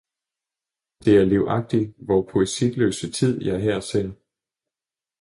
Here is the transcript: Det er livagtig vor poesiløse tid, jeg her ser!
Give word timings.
Det 1.05 1.17
er 1.17 1.25
livagtig 1.25 1.93
vor 1.97 2.29
poesiløse 2.31 3.11
tid, 3.11 3.41
jeg 3.45 3.61
her 3.61 3.79
ser! 3.79 4.11